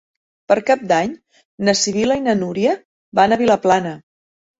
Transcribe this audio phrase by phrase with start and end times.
[0.51, 1.11] Per Cap d'Any
[1.69, 2.73] na Sibil·la i na Núria
[3.21, 3.93] van a Vilaplana.